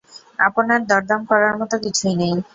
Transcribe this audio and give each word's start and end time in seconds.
আপনার 0.39 0.79
দরদাম 0.89 1.21
করার 1.29 1.53
মতো 1.61 1.75
কিছুই 1.83 2.15
নেই। 2.21 2.33